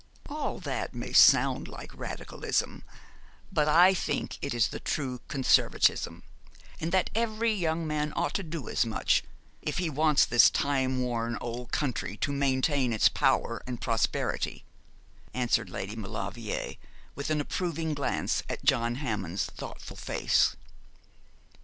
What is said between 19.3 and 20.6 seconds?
thoughtful face.